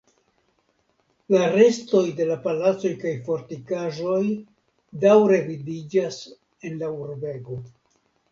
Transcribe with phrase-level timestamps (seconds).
[1.33, 4.23] La restoj de la palacoj kaj fortikaĵoj
[5.05, 6.19] daŭre vidiĝas
[6.71, 7.61] en la urbego.